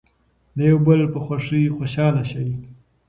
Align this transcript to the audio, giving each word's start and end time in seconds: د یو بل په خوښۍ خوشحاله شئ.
د 0.57 0.59
یو 0.69 0.77
بل 0.87 1.01
په 1.13 1.19
خوښۍ 1.25 1.63
خوشحاله 1.75 2.23
شئ. 2.31 2.49